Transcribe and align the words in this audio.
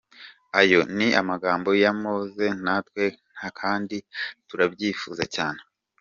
Ayo 0.61 0.79
ni 0.97 1.07
amagambo 1.21 1.69
ya 1.81 1.91
Mose 2.01 2.45
natwe 2.65 3.03
kandi 3.59 3.97
turabyifuza 4.47 5.23
cyane. 5.35 5.61